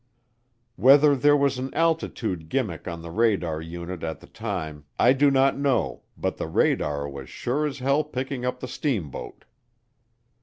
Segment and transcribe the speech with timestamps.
[0.77, 5.29] Whether there was an altitude gimmick on the radar unit at the time I do
[5.29, 9.45] not know but the radar was sure as hell picking up the steamboat.